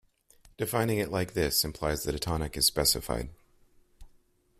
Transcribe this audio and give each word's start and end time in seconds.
Defining 0.57 0.97
it 0.97 1.11
like 1.11 1.33
this 1.33 1.63
implies 1.63 2.05
that 2.05 2.15
a 2.15 2.17
tonic 2.17 2.57
is 2.57 2.65
specified. 2.65 3.29